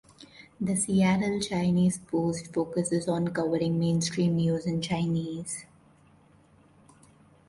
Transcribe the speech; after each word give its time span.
"The 0.59 0.75
Seattle 0.75 1.39
Chinese 1.39 1.99
Post" 1.99 2.51
focuses 2.51 3.07
on 3.07 3.27
covering 3.27 3.77
mainstream 3.77 4.35
news 4.37 4.65
in 4.65 4.81
Chinese. 4.81 5.65